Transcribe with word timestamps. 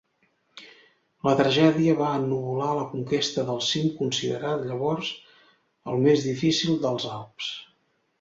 La 1.27 1.33
tragèdia 1.41 1.93
va 1.99 2.07
ennuvolar 2.21 2.69
la 2.77 2.85
conquesta 2.93 3.43
del 3.49 3.61
cim 3.65 3.85
considerat 3.99 4.63
llavors 4.71 5.11
el 5.93 6.01
més 6.07 6.25
difícil 6.29 6.81
dels 6.87 7.07
Alps. 7.19 7.51